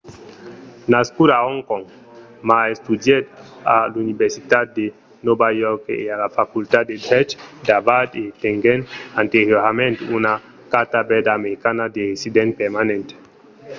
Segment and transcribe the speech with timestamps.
[0.93, 1.83] nascut a hong kong
[2.47, 3.23] ma estudièt
[3.73, 4.85] a l’universitat de
[5.25, 7.29] nòva york e a la facultat de drech
[7.65, 8.81] d'harvard e tenguèt
[9.23, 10.33] anteriorament una
[10.73, 13.07] carta verda americana de resident permanent